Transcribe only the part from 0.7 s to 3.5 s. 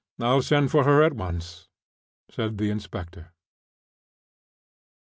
for her at once," said the inspector.